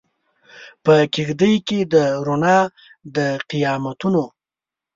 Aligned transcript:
په 0.83 0.93
کیږدۍ 1.13 1.55
کې 1.67 1.79
د 1.93 1.95
روڼا 2.25 2.59
د 3.15 3.17
قیامتونو 3.49 4.23